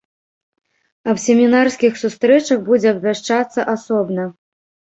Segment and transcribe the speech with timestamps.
[1.11, 4.23] Аб семінарскіх сустрэчах будзе абвяшчацца асобна.